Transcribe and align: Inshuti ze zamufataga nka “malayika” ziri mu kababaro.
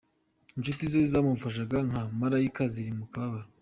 Inshuti 0.57 0.83
ze 0.91 1.01
zamufataga 1.11 1.77
nka 1.87 2.01
“malayika” 2.21 2.63
ziri 2.73 2.91
mu 2.99 3.05
kababaro. 3.11 3.47